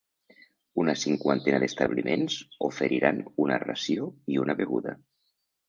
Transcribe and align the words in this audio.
Una 0.83 0.95
cinquantena 1.01 1.59
d’establiments 1.65 2.39
oferiran 2.69 3.21
una 3.47 3.61
ració 3.67 4.11
i 4.35 4.43
una 4.49 4.59
beguda. 4.65 4.99